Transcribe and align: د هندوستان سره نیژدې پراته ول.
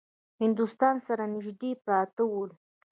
د 0.03 0.03
هندوستان 0.41 0.95
سره 1.07 1.23
نیژدې 1.35 1.71
پراته 1.83 2.23
ول. 2.27 2.51